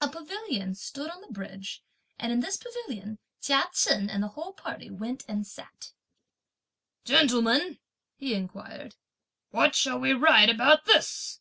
[0.00, 1.82] A pavilion stood on the bridge,
[2.16, 5.90] and in this pavilion Chia Chen and the whole party went and sat.
[7.04, 7.80] "Gentlemen,"
[8.14, 8.94] he inquired,
[9.50, 11.40] "what shall we write about this?"